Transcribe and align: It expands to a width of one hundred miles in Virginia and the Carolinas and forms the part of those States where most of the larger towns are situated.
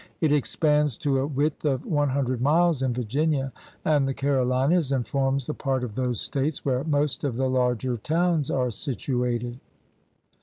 It 0.19 0.31
expands 0.31 0.97
to 0.97 1.19
a 1.19 1.27
width 1.27 1.63
of 1.63 1.85
one 1.85 2.09
hundred 2.09 2.41
miles 2.41 2.81
in 2.81 2.91
Virginia 2.91 3.53
and 3.85 4.07
the 4.07 4.15
Carolinas 4.15 4.91
and 4.91 5.07
forms 5.07 5.45
the 5.45 5.53
part 5.53 5.83
of 5.83 5.93
those 5.93 6.19
States 6.19 6.65
where 6.65 6.83
most 6.85 7.23
of 7.23 7.35
the 7.37 7.47
larger 7.47 7.97
towns 7.97 8.49
are 8.49 8.71
situated. 8.71 9.59